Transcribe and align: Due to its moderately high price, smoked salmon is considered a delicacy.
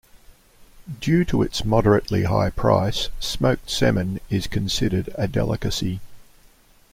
Due 0.99 1.23
to 1.25 1.43
its 1.43 1.63
moderately 1.63 2.23
high 2.23 2.49
price, 2.49 3.09
smoked 3.19 3.69
salmon 3.69 4.19
is 4.31 4.47
considered 4.47 5.11
a 5.13 5.27
delicacy. 5.27 5.99